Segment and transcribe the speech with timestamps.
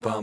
[0.00, 0.22] Hello，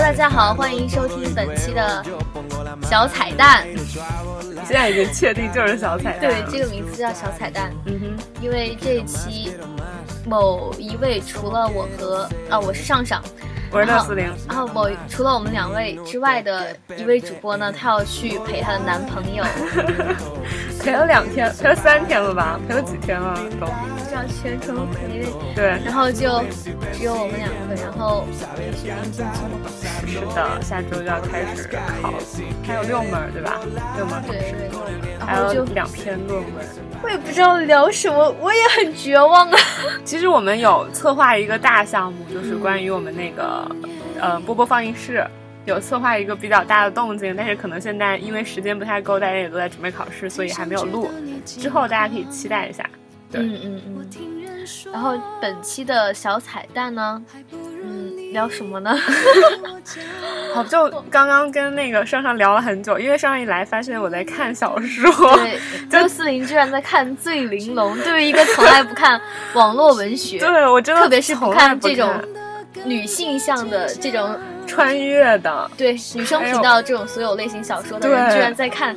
[0.00, 2.04] 大家好，欢迎收听本期的
[2.90, 3.64] 小彩蛋。
[4.66, 6.20] 现在已经确定就是小彩蛋。
[6.22, 9.52] 对，这个名字叫小彩蛋，嗯哼，因为这一期
[10.26, 13.22] 某一位除了我和啊，我是上上，
[13.70, 14.32] 我是然后六四零。
[14.48, 19.44] 然后某除了我们两位之外的一位主播呢，她要去陪她的男朋友，
[20.82, 22.58] 陪了两天，陪了三天了吧？
[22.66, 23.66] 陪了几天了都？
[24.08, 25.26] 这样全程陪，
[25.56, 26.42] 对，然后就
[26.92, 28.24] 只有我们两个，然后
[28.58, 31.68] 也是临近期末考试，是的，下周就要开始
[32.00, 32.14] 考，
[32.64, 33.58] 还有六门对吧？
[33.96, 34.68] 六门对
[35.24, 36.66] 还有两篇论文。
[37.02, 39.58] 我也不知道聊什么，我也很绝望啊。
[40.04, 43.70] 其实我们有策划一个大项目，就是关于我们那个
[44.20, 45.24] 呃波波放映室。
[45.66, 51.10] 有策划一个比较大的动静，但是可能现在因为时间不太够，大家也都在准备考试，所以还没有录。
[51.46, 52.84] 之后大家可以期待一下。
[53.30, 54.08] 对嗯嗯嗯。
[54.92, 57.22] 然后本期的小彩蛋呢，
[57.52, 57.58] 嗯，
[58.34, 58.94] 聊什么呢？
[60.54, 69.18] 好， 就刚刚跟那个上上聊了很久，因为上上一来发现我在看小说，对， 周四林居然在看《醉玲珑》，对于一个从来不看
[69.54, 72.10] 网络文学，对我真的特别是不看这种
[72.84, 75.70] 女性向的这种穿越的。
[75.76, 78.94] 对女生频道这种所有类型小说的人，居然在看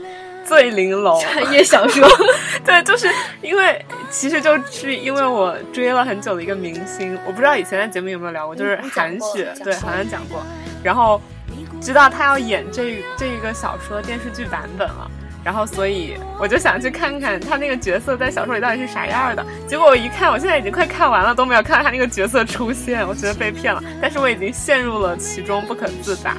[0.48, 2.08] 醉玲珑，穿越小说。
[2.64, 3.10] 对，就是
[3.42, 10.42] 因为其实就是因为我追了很久的一个明星，我不知道以前在节目有没有聊过，就是韩雪，对，好像讲过，
[10.84, 11.22] 然后
[11.82, 15.12] 知道她要演这这一个小说电视剧版本了。
[15.44, 19.46] 然后，所以我就想去看看她那个角色在小说里到底是啥样的。
[19.66, 23.82] 结果我一看，我现在已经快看完了，都没有看到她那个角色出现，我觉得被骗了。
[24.02, 26.36] 但是我已经陷入了其中，不可自拔。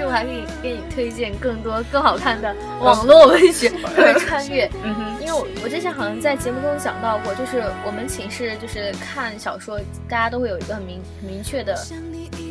[0.00, 4.64] 嗯，其实我还可以给你推荐更多更好看的网络文学，特别穿越。
[4.82, 9.78] 嗯哼，因为我我之前好像在节目中讲到过，就是我们寝室就是看小说，
[10.08, 11.74] 大家都会有一个很明很明确的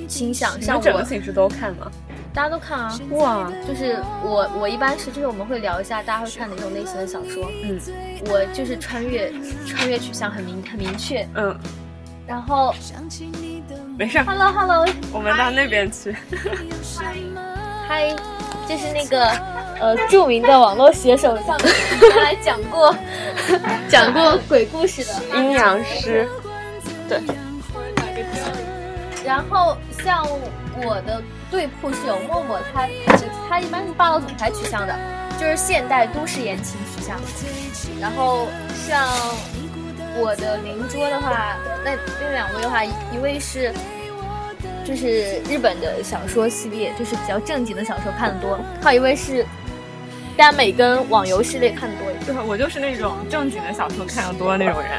[0.08, 1.92] 倾向，你像我们整个寝室都看吗？
[2.32, 7.80] 大家都看啊，哇，就是我我一般是就是我们会聊一下大家会看哪种类型的小说，嗯
[8.30, 9.34] 我就是穿越
[9.66, 11.58] 穿越取向很明很明确，嗯，
[12.30, 12.72] 然后
[13.98, 14.20] 没事。
[14.20, 16.16] 儿，Hello Hello 我们到那边去。
[17.88, 18.16] 嗨，
[18.68, 19.28] 这是那个
[19.80, 21.58] 呃著名的网络写手上
[22.00, 22.96] 原来讲过。
[23.90, 25.40] 讲过鬼故事的。
[25.40, 26.30] 阴阳师，
[27.08, 27.20] 对，
[29.26, 30.24] 然后像
[30.84, 31.20] 我的
[31.50, 33.18] 对铺是有默默，他他
[33.50, 34.96] 他一般是霸道总裁取向的，
[35.40, 37.20] 就是现代都市言情取向。
[38.00, 38.48] 然后
[38.88, 39.08] 像
[40.20, 43.72] 我的邻桌的话，那那两位的话，一位是
[44.86, 49.46] 就是日本的小说系列，就是比较正经的小说看的多，还有一位是
[50.36, 52.26] 耽美跟网游系列看的多一点。
[52.26, 54.92] 对，我就是那种正经的小说看的多的那种人。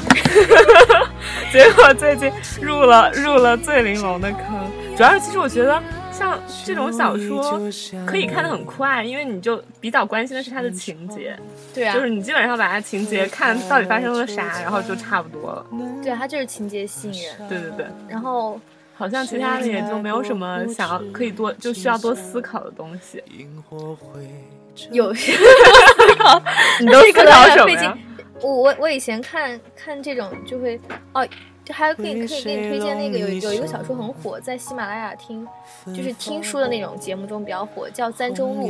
[1.52, 5.82] 结果最近入了入了醉玲珑的坑，主要是其实我觉得
[6.20, 7.58] 像这种小说
[8.06, 11.34] 可以看得很快，因为你就比较关心的是它的情节，
[11.72, 15.64] 对啊，就是你基本上把它情节看到底发生了啥，然后就差不多了。
[16.02, 17.48] 对啊，它就是情节吸引人。
[17.48, 18.60] 对对对，然后
[18.94, 23.24] 好像其他的也就没有什么想要可以多就需要多思考的东西。
[24.92, 25.32] 有些
[26.80, 27.96] 你都思考什么呀？
[28.42, 30.78] 我我我以前看看这种就会
[31.12, 31.26] 哦，
[31.70, 35.46] 就还可以可以给你推荐那个有有一个小说很火，在喜马拉雅听
[35.86, 38.66] 就是听书的那种节目中比较火，叫《簪中录》，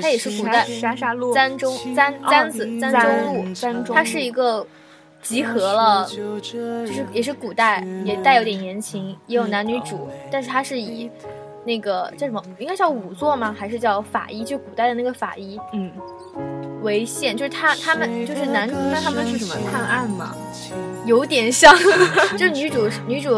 [0.00, 1.34] 它也是古代啥啥路？
[1.34, 4.66] 簪中簪簪子簪中录，簪中它是一个
[5.20, 11.10] 集合了，就是也是古代，也带有点言情，也有男女主，但是它是以
[11.64, 13.54] 那个叫什么，应该叫仵作吗？
[13.58, 14.42] 还是叫法医？
[14.42, 15.92] 就古代的那个法医嗯，
[16.80, 20.34] 为线，就是他他们就是男，那他们是什么探案吗？
[21.08, 21.74] 有点像，
[22.36, 23.30] 就是女主女主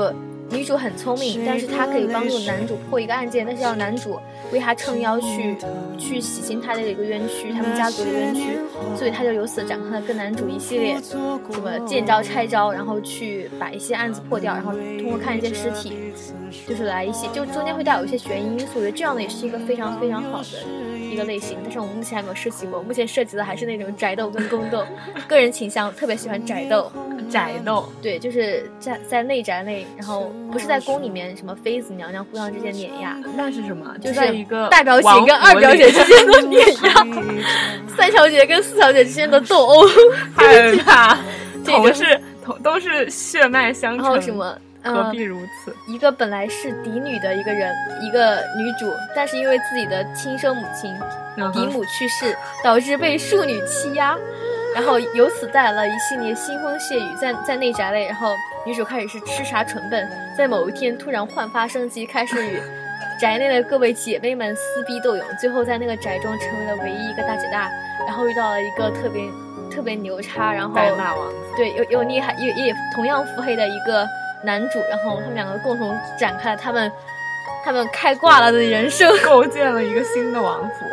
[0.51, 4.19] 女主很聪明，但是她可以帮助男主破一个案件，但是要男主
[4.53, 5.57] 为她撑腰去
[5.97, 8.59] 去洗清他的一个冤屈，他们家族的冤屈，
[8.99, 16.13] 所以她就由此展开了跟男主一系列什么见招拆招，然后去把一些案子破掉，然后通过看一些尸体，
[16.67, 20.49] 就是来一些就中间会带有一些悬疑因素，我觉得这样的也是一个非常非常好的
[20.90, 20.90] 一
[21.21, 24.85] 个类型，但是我们目前还没有涉及过，目前涉及的还是那种宅斗跟宫斗，
[25.29, 26.91] 个人倾向特别喜欢宅斗。
[27.31, 33.95] 宅斗，对，就是在在内宅内，然后不是在宫里面什么妃子娘娘互相之间碾压，那是什么？
[34.03, 37.07] 就是一个大表姐跟二表姐之间的碾压，
[37.97, 39.87] 三小姐跟四小姐之间的斗殴，
[40.35, 41.17] 害怕，
[41.65, 44.05] 这个同是同都是血脉相承。
[44.05, 45.75] 然后什么何必如此？
[45.87, 50.95] 一个本来是嫡女的一个人，一个女主，但是因为自己的亲生母亲
[51.53, 52.35] 嫡母去世，
[52.65, 54.17] 导致被庶女欺压，
[54.75, 58.35] 然后由此带来了一系列腥风血雨，在在内宅内，然后
[58.65, 62.61] 女主开始是痴傻蠢笨，在某一天突然焕发生机，开始与
[63.21, 67.71] 宅内的各位姐妹们撕逼斗勇，最后在那个宅中成为了唯一一个大姐大，
[68.07, 69.23] 然后遇到了一个特别
[69.71, 74.09] 特别牛叉，然后白马王，对，又又厉害，也也同样腹黑的一个。
[74.45, 76.91] 男主，然后他们两个共同展开了他们
[77.65, 80.85] 他们开挂了的人生， 构建了一个新的王府，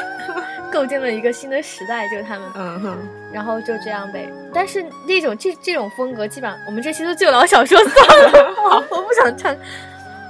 [0.70, 2.48] 构建了一个新的时代，就是他们。
[2.54, 2.98] 嗯哼。
[3.30, 4.26] 然后就这样呗。
[4.54, 8.54] 但是那种这这种风格，基本上我们这期都就聊小说算了，
[8.90, 9.54] 我不想唱。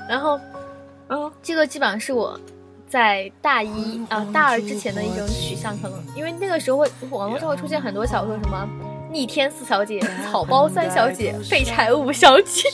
[0.09, 0.41] 然后，
[1.09, 2.39] 嗯，这个基本上是我
[2.89, 8.69] 在大一啊大二之前的一种取向，可能因为那个时候会网络上会出现很多小说，什么。
[9.11, 12.69] 逆天四小姐、草包三小姐、废柴五小姐，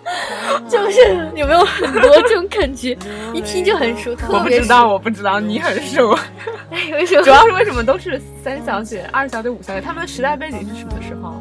[0.68, 2.96] 就是有没有很多这种感觉？
[3.34, 4.16] 一听就很熟。
[4.28, 6.16] 我不知道，我不知道，你很熟。
[6.70, 7.22] 哎，为什么？
[7.22, 9.80] 主要是为什么都是三小姐、二小姐、五小姐？
[9.80, 11.34] 他们的时代背景是什么时候？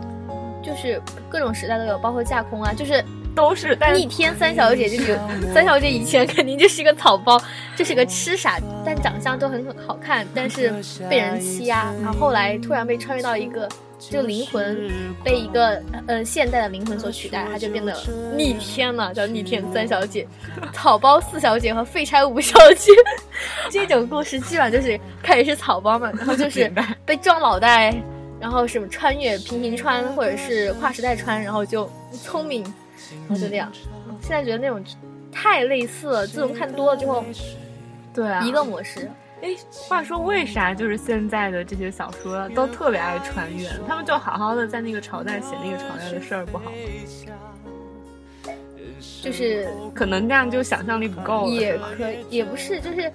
[0.62, 3.04] 就是各种时代都有，包括架空啊，就是
[3.36, 3.78] 都是。
[3.94, 5.18] 逆天三小姐就是
[5.54, 7.40] 三小姐以前肯定就是一个草包，
[7.76, 10.74] 就是个痴傻，但长相都很好看，但是
[11.10, 13.70] 被人欺压，然后后来突然被穿越到一个。
[14.10, 14.90] 就灵魂
[15.24, 17.96] 被一个呃现代的灵魂所取代，他就变得
[18.36, 20.28] 逆天了，叫逆天三小姐、
[20.74, 22.92] 草包四小姐和废柴五小姐。
[23.70, 26.72] 这种故事基本上就是开始是草包嘛，然后就 是
[27.06, 27.96] 被撞脑袋，
[28.40, 32.64] 然后什么穿越平行穿或者是跨时代穿，然后就聪明，
[33.28, 33.72] 然后就这样。
[34.22, 34.84] 现在觉得那种
[35.32, 37.24] 太类似了，自从看多了之后，
[38.14, 39.10] 对啊，一个模式。
[39.42, 39.56] 哎，
[39.88, 43.70] 话说为啥就是现在的这些小说都特别爱穿越？
[43.88, 46.72] 他们就好好的在那个朝代写那个朝代的事儿不好吗？
[49.22, 51.48] 就是可能这样就想象力不够。
[51.50, 53.12] 也可也不是，就是。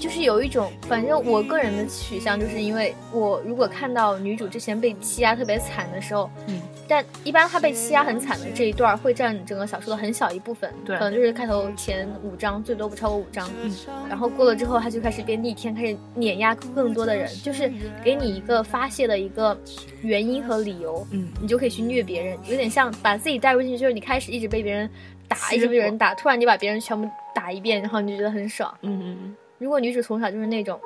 [0.00, 13.74] 就是有一种，反正我个人的取向，就是因为我如果看到女主之前被欺压特别惨的时候，嗯，但一般他被欺压很惨的这一段会占整个小说的很小一部分，对，可能就是开头前五章，最多不超过五章，嗯，
[14.08, 17.72] 然后过了之后，他就开始变逆天，开始碾压更多的人，就是
[18.04, 19.58] 给你一个发泄的一个
[20.02, 24.88] 原因和理由，嗯，你就可以去虐别人，有点像把自己带入进去，就是你开始一直被别人
[25.28, 29.36] 打，一直被人打，突然你把别人全部打一遍，然后你就觉得很爽，嗯嗯。
[29.58, 30.78] 如果女主从小就是那种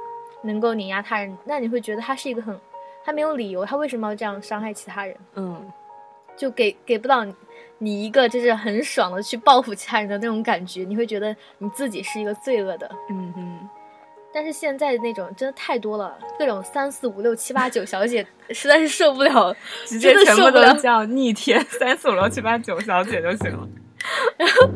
[0.43, 2.55] 能够碾压他人，那你会觉得她是一个很，
[3.05, 5.17] 她没有理由，她为什么要这样伤害其他人？
[5.35, 5.65] 嗯，
[6.37, 7.25] 就给给不到
[7.79, 12.91] 你一个就是很爽的去报复其他人的那种感觉，你会觉得你自己是一个罪恶的。
[13.11, 13.69] 嗯嗯。
[14.33, 19.57] 但是现在的那种真的太多了，各种三四五六七八九小姐， 实在是受不了，
[19.87, 23.67] 直接全部都叫逆天三四五六七八九小姐就行了。
[24.37, 24.71] 然 后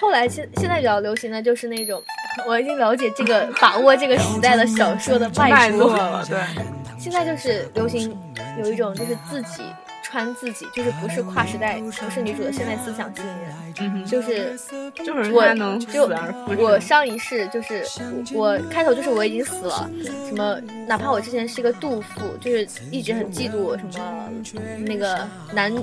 [0.00, 2.02] 后来现现在比较流行的就是那种。
[2.46, 6.40] 我已经了解这个把握这个时代的小说的 脉络了，对。
[6.98, 8.18] 现在就是流行
[8.58, 9.62] 有一种就是自己
[10.12, 14.54] 穿自己，就是不是跨时代不是女主的现代思想吸引人，就是
[14.94, 15.42] 就是我
[15.90, 16.06] 就
[16.62, 17.82] 我上一世就是
[18.34, 19.90] 我开头就是我已经死了，
[20.28, 24.28] 什么哪怕我之前是一个妒妇，就是一直很嫉妒什么
[24.86, 25.74] 那个男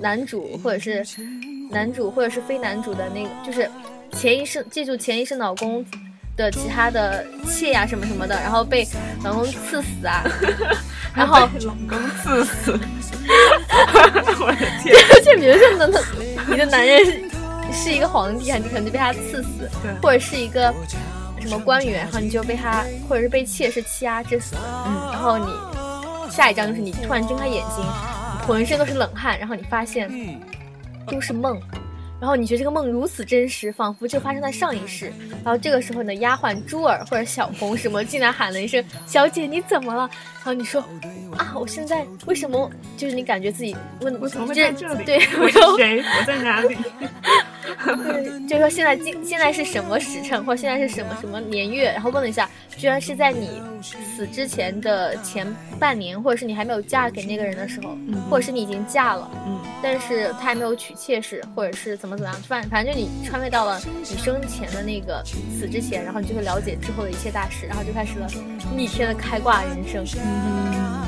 [0.00, 1.04] 男主或者是
[1.70, 3.70] 男主或者是非男主的那个就是。
[4.10, 5.84] 前一世记住前一世老公
[6.34, 8.82] 的其他的妾呀什么什么的，然后被
[9.22, 10.24] 老公赐死啊，
[11.14, 12.80] 然后老公赐死，
[14.40, 14.94] 我的天！
[15.24, 16.00] 就比如说那，
[16.46, 16.98] 你的男人
[17.72, 19.70] 是一个皇帝啊，你可能就被他赐死，
[20.02, 20.74] 或者是一个
[21.40, 24.56] 什么官员，然后你就被他，或者是被妾室欺压致死，
[24.86, 25.46] 嗯，然后你
[26.30, 27.84] 下一张就是你突然睁开眼睛，
[28.46, 30.10] 浑身都是冷汗，然后你发现
[31.06, 31.60] 都是梦。
[32.20, 35.12] 然后你觉得这个梦如此真实，仿佛就发生在上一世。
[35.44, 40.10] 然后这个时候，你的丫鬟珠儿或者小红什么进来喊了一声：“小姐，你怎么了？”
[40.42, 40.80] 然后你说
[41.38, 42.70] ：“啊，我现在为什么？
[42.96, 45.04] 就是你感觉自己问我怎么会在这里？
[45.04, 46.02] 对，我是谁？
[46.02, 46.76] 我在哪里？”
[47.84, 51.92] 对，就说现在今现在是什么时辰，或者现在是什么什么年月？
[51.92, 55.46] 然后问了一下，居然是在你死之前的前
[55.78, 57.96] 半年，或者是你还没有嫁给那个人的时候，
[58.30, 65.22] 或者是你已经嫁了，嗯，但是他还没有娶妾室，或者是怎么怎么样，反反正就你穿越到了你生前的那个
[65.58, 68.26] 死之前，然后你就会了解之后的一切大事，然后就开始了
[68.76, 71.06] 逆天的开挂人生，嗯，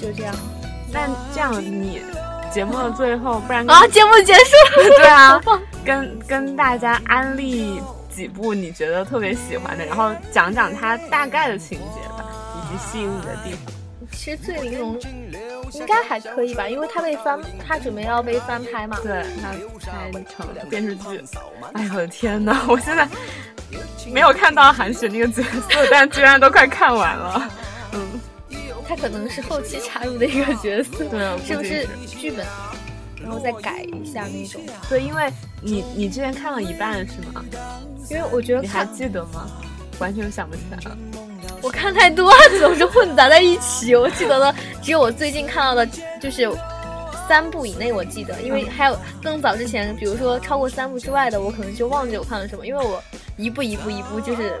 [0.00, 0.34] 就这样。
[0.92, 2.00] 那这样你。
[2.52, 4.88] 节目的最后，不然啊，节目结束了。
[4.96, 5.40] 对啊，
[5.84, 12.24] 跟跟大家安利几部你觉得特别喜欢的，然后讲讲它大概的情节吧，
[12.56, 13.74] 以及吸引你的地方。
[14.10, 14.98] 其实醉玲珑
[15.74, 18.96] 应该还可以吧，因为他被翻，他准备要被翻拍嘛。
[19.02, 19.52] 对，那
[19.92, 21.22] 拍成电视剧。
[21.74, 22.62] 哎呦我的天哪！
[22.66, 23.06] 我现在
[24.10, 27.50] 没有看到韩雪那个角色，但居然都快看完了。
[28.88, 32.46] 嗯，他可能是后期插入的一个角色，对，是不是剧本？
[33.22, 34.60] 然后再改一下那种。
[34.88, 35.30] 对，因为
[35.60, 37.44] 你你之前看了一半是吗？
[38.10, 39.46] 因为我觉得你还记得吗？
[39.98, 40.96] 完全想不起来了。
[41.60, 43.94] 我看太多，总是混杂在一起。
[43.96, 45.84] 我记得的只有我最近看到的，
[46.20, 46.48] 就是
[47.28, 53.02] 三部以内我记得，因为还有更早之前，比如说超过三部之外的，我可能就忘记我看了什么，因为我
[53.36, 54.60] 一步一步一步就是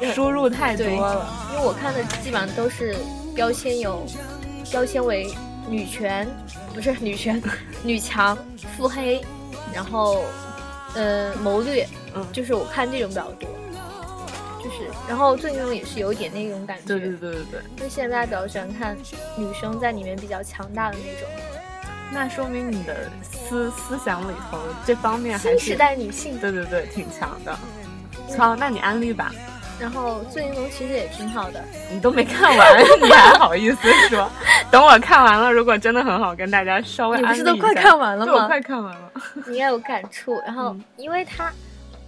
[0.14, 1.26] 输入太多了。
[1.52, 2.96] 因为我看的基本上都是
[3.34, 4.06] 标签有
[4.70, 5.32] 标签为
[5.68, 6.26] 女权，
[6.74, 7.42] 不是女权，
[7.82, 8.36] 女强、
[8.76, 9.20] 腹黑，
[9.74, 10.24] 然后
[10.94, 13.48] 呃谋略，嗯，就是我看这种比较多。
[14.62, 16.84] 就是，然后最近也是有点那种感觉。
[16.86, 17.60] 对对对对对。
[17.76, 18.96] 因为现在大家比较喜欢看
[19.36, 21.28] 女生在里面比较强大的那种。
[22.10, 26.38] 那说明你的思思想里头这方面还是新时代女性。
[26.38, 27.56] 对对对，挺强的。
[28.36, 29.32] 好，那你安利吧。
[29.78, 31.62] 然后《醉玲珑》其实也挺好的。
[31.90, 34.28] 你都没看完，你还好意思说？
[34.70, 37.18] 等我看完了，如果真的很好，跟大家稍微。
[37.18, 38.32] 你不是都快看完了吗？
[38.34, 39.10] 我快看完了。
[39.46, 40.34] 你应该有感触。
[40.44, 41.52] 然后，因为他，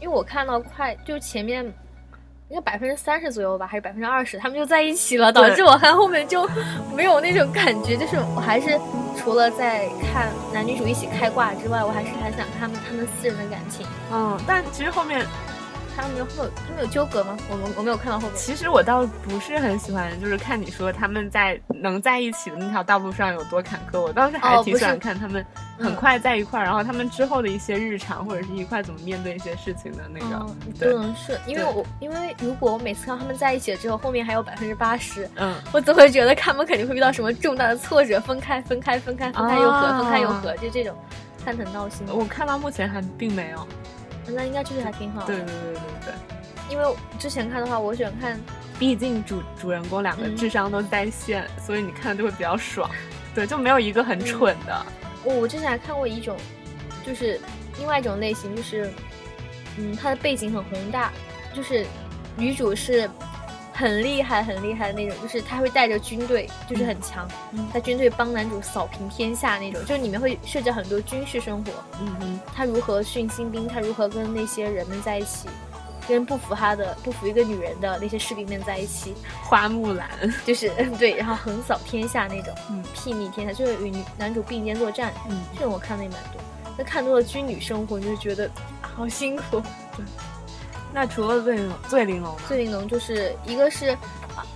[0.00, 1.72] 因为我看到快，就前面。
[2.48, 6.44] 应该百分之三十左右吧，还是百分之二十，他们就在一起了，导致我看后面就
[6.92, 7.96] 没有那种感觉。
[7.96, 8.76] 就是我还是
[9.16, 13.86] 除了在看男女主一起开挂之外，我还是很想看他们他们四人的感情。
[14.12, 15.24] 嗯，但其实后面。
[15.96, 17.36] 他们有后他们有纠葛吗？
[17.50, 18.36] 我们我没有看到后面。
[18.36, 24.00] 其实我倒不是很喜欢，就是看你说他们在能在一起的那条道路上有多坎坷。
[24.00, 25.44] 我当时还挺喜欢看他们
[25.78, 30.46] 很快在一块儿，然后他们之后的一些日常或者是一块怎么面对一些事情的那个。
[30.78, 40.96] 对，是因为我因为如果我每次看他们在一起了之后，后面还有百分之八十，嗯， 我总会觉得他们肯定会遇到什么重大的挫折，分开分开分开分开又合，分开又合，就这种
[41.44, 42.06] 看很闹心。
[42.08, 43.66] 我看到目前还并没有。
[44.34, 45.26] 那应该就是还挺好。
[45.26, 46.14] 对对对对对。
[46.70, 46.84] 因为
[47.18, 48.40] 之前看的话，我喜欢看，
[48.78, 52.88] 毕竟主主人公两个智商都在线，所以你看就会比较爽。
[53.34, 54.86] 对，就没有一个很蠢的。
[55.24, 56.36] 我我之前还看过一种，
[57.04, 57.40] 就是
[57.78, 58.90] 另外一种类型，就是
[59.76, 61.10] 嗯，它的背景很宏大，
[61.54, 61.84] 就是
[62.36, 63.10] 女主是。
[63.80, 67.66] 很厉害，很厉害的那种，就是他会带着军队，就是很强，嗯。
[67.72, 75.48] 在军队帮男主扫平天下那种，就是里面会涉及很多军事生活，嗯哼，他如何训新兵，他如何跟那些人们在一起，
[76.06, 80.10] 跟不服他的、不服一个女人的那些士兵们在一起， 花木兰。
[80.44, 80.68] 就是
[80.98, 86.42] 对，然后横扫天下那种，嗯，睥睨天下，就是与男主并肩作战，嗯，这种我看的也蛮多，
[86.76, 88.50] 那看多了军旅生活，你就觉得
[88.82, 89.62] 好辛苦，
[89.96, 90.04] 对。
[90.92, 93.96] 那除了醉醉玲珑，醉玲珑就是一个是，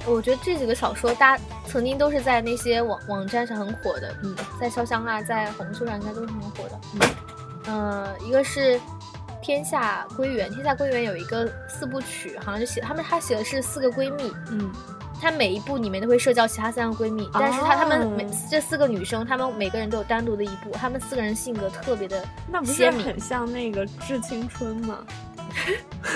[0.07, 7.09] 我觉得这几个小说，大家曾经都是在那些网网站上很火的，嗯，在潇湘啊，在红书上应该都是很火的，嗯，
[7.67, 8.75] 呃，一个是
[9.41, 14.73] 《天下归元》，《天下归元》有一个四部曲，好像就写他们他写的是四个闺蜜，嗯，
[15.23, 24.99] 他每一部里面都会社交其他三个闺蜜，但是他他们每这四个女生，她们每个人都有单独的一部，她们四个人性格特别的那不是很像那个《致青春》吗？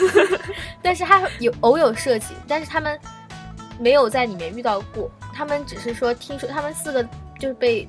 [0.83, 2.99] 但是他有偶有设计，但是他们
[3.79, 5.11] 没有在里面遇到过。
[5.35, 7.03] 他们只是说听说他们四个
[7.39, 7.89] 就是被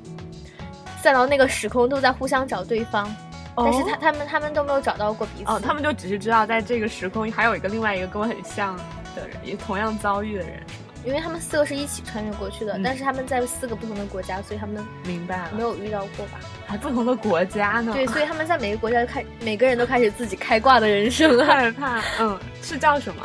[1.02, 3.14] 散到那个时空，都在互相找对方。
[3.56, 5.52] 但是他他们他们都没有找到过彼此。
[5.52, 8.78] 哦，他们就只是知道在这个时空还有一个另外一个跟我很像
[9.16, 10.64] 的人，也同样遭遇的人？
[11.06, 16.40] 因为他们四个是一起穿越过去的，但是他们在四个不同的国家，所以他们明白了没有遇到过吧？
[16.68, 17.94] 还不同的国家呢？
[17.94, 21.46] 对，所以他们在每个国家开， 每个人都开始自己开挂的人生了。
[21.46, 23.24] 害怕，嗯，是叫什么？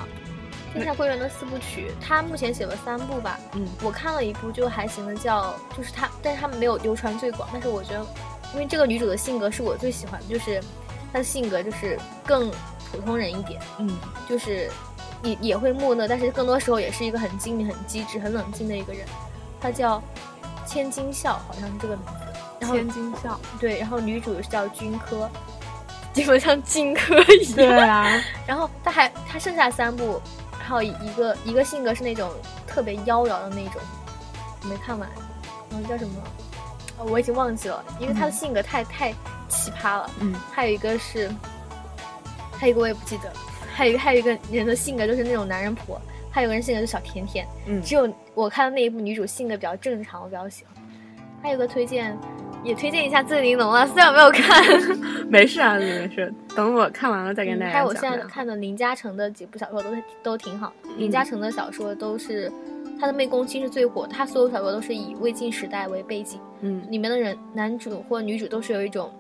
[0.73, 3.39] 《天下归元》的四部曲，他目前写了三部吧？
[3.55, 7.49] 嗯，我看了一部就还行的，叫就是他，但是他们没有流传最广。
[7.53, 8.07] 但是我觉得，
[8.55, 10.61] 因为这个女主的性格是我最喜欢的，就是
[11.13, 12.51] 她的性格就是更
[12.91, 13.91] 普通人一点，嗯，
[14.29, 14.71] 就是。
[15.23, 19.07] 也也会木讷，但是更多时候也是一个很精明、很机智、很冷静的一个人。
[19.61, 20.03] 他叫
[20.67, 22.67] 千金笑，好像是这个名字。
[22.67, 23.79] 千金笑，对。
[23.79, 25.29] 然后女主是叫君科，
[26.13, 27.57] 基本像荆轲一样。
[27.57, 28.23] 对啊。
[28.47, 30.21] 然后他还他剩下三部，
[30.59, 32.31] 还有一个一个性格是那种
[32.67, 33.81] 特别妖娆的那种，
[34.63, 35.09] 我没看完。
[35.71, 36.15] 嗯，叫什么？
[36.99, 39.13] 我已经忘记了，因为他的性格太太
[39.49, 40.11] 奇葩了。
[40.21, 40.35] 嗯。
[40.53, 41.31] 还有一个是，
[42.59, 43.33] 还有一个我也不记得。
[43.75, 46.01] 还有还有一个人的性格就是那种男人婆，
[46.31, 47.45] 还有个人性格就小甜甜。
[47.67, 50.73] 嗯，只有我看的那一部女主性格比较正常，我比较喜欢。
[51.43, 52.17] 还有个推荐，
[52.63, 54.63] 也推荐一下《醉玲珑》啊，虽然没有看，
[55.29, 56.33] 没事啊，没事。
[56.55, 57.75] 等我看完了再跟大家讲。
[57.75, 59.91] 还有我现在看的林嘉诚的几部小说都
[60.23, 60.73] 都挺好。
[60.97, 62.51] 林嘉诚的小说都是
[62.99, 69.13] 他的《媚公卿》是最火，他所有小说都是以魏晋时代为背景，嗯里面的人男主或女主都是有一种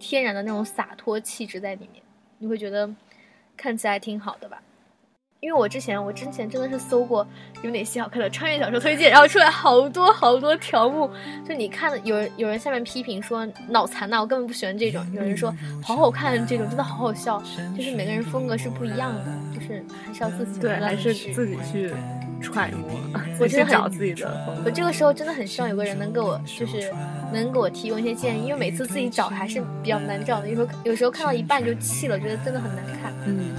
[0.00, 2.02] 天然的那种洒脱气质在里面，
[2.38, 2.90] 你会觉得
[3.60, 4.56] 看起来挺好的吧？
[5.40, 7.26] 因为我之前我之前真的是搜过
[7.62, 11.10] 有哪些好看的穿越小说推荐，然后出来好多好多条目，
[11.46, 17.42] 就你看的有人有人下面批评说脑残呐、我根本不喜欢这种，有人说好好看这种真的好好笑，
[17.76, 19.24] 就是每个人风格是不一样的，
[19.54, 21.90] 就是还是要自己对，还是自己去
[22.40, 23.00] 揣摩，
[23.38, 24.62] 我真的很自己去找自己的风格。
[24.66, 26.92] 我这个时候真的很希望有个人能给我，就是
[27.32, 33.12] 能给我提供一些建议，因为每次自己找还是比较难找的，有时候有时候看到一半就弃了，觉得真的很难看。
[33.26, 33.50] 嗯，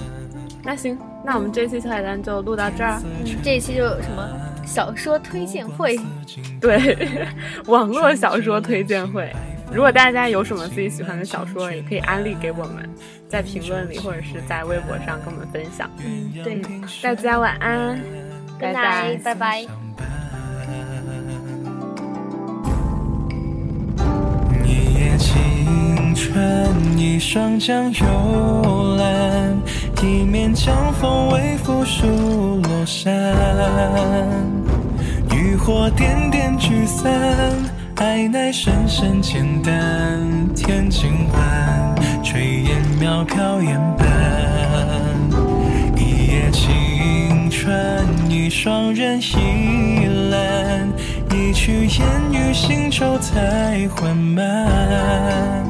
[0.62, 3.00] 那行，那我们这期小彩蛋就录到这儿。
[3.04, 4.28] 嗯，这一期就什么
[4.64, 5.96] 小说推荐会，
[6.60, 7.08] 对，
[7.66, 9.32] 网络小说推荐会。
[9.72, 12.86] 如果大家有什么自己喜欢的小说，也可以安利给我们，
[13.26, 15.90] 在评论里或者是在微博上跟我们分享。
[16.04, 16.60] 嗯，对，
[17.00, 17.98] 大家晚安，
[18.62, 19.16] 拜拜。
[19.24, 19.60] 拜拜。
[24.64, 29.58] 一夜青春，一双桨幽蓝，
[30.00, 32.06] 一面江风微拂疏
[32.62, 33.12] 落山，
[35.34, 37.10] 渔火点点聚散，
[37.96, 39.74] 爱乃深深简单，
[40.54, 44.21] 天尽晚，炊烟渺飘烟斑。
[48.54, 50.86] 双人倚栏，
[51.30, 55.66] 一曲烟雨行舟太缓慢。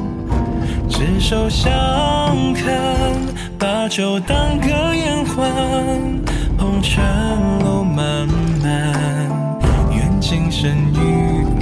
[0.88, 1.70] 执手相
[2.52, 2.74] 看，
[3.56, 5.48] 把酒当歌言欢，
[6.58, 7.00] 红尘
[7.60, 8.26] 路漫
[8.60, 8.92] 漫，
[9.94, 11.61] 愿今生与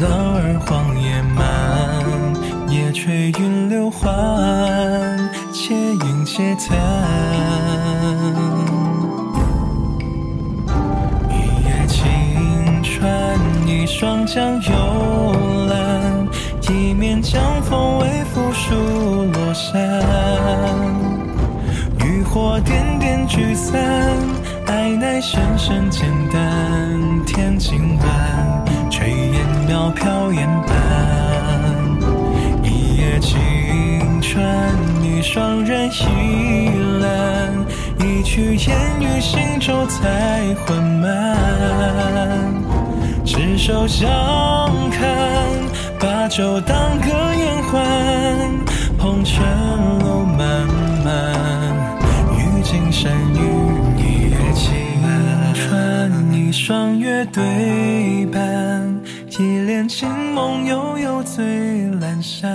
[0.00, 4.10] 浪儿黄叶漫，夜吹云流缓，
[5.52, 6.78] 且饮且叹。
[11.28, 11.32] 一
[11.66, 14.72] 叶轻船，一双桨悠
[15.68, 16.26] 懒，
[16.70, 18.74] 一面江风微拂树
[19.30, 20.02] 落山。
[22.00, 23.78] 渔火点点聚散，
[24.66, 26.91] 爱乃深深简单，
[35.32, 36.68] 双人倚
[37.00, 37.64] 栏，
[38.00, 42.54] 一曲烟雨行舟太缓慢。
[43.24, 44.10] 执手相
[44.90, 45.08] 看，
[45.98, 47.82] 把酒当歌言欢，
[48.98, 49.42] 红尘
[50.00, 50.68] 路漫
[51.02, 51.32] 漫，
[52.36, 53.40] 与今山与
[53.96, 54.68] 你夜青
[55.54, 61.42] 春，一双月对半，一帘清梦悠悠醉
[61.98, 62.50] 阑珊，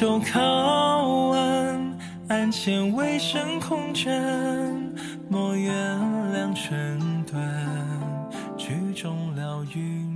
[0.00, 4.94] 依旧靠岸，案前微声空枕，
[5.28, 5.74] 莫原
[6.32, 7.38] 谅寸断，
[8.56, 10.09] 曲终了雨。